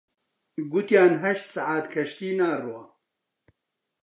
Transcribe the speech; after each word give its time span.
گوتیان 0.71 1.13
هەشت 1.23 1.45
سەعات 1.53 1.85
کەشتی 1.93 2.29
ناڕوا 2.39 2.83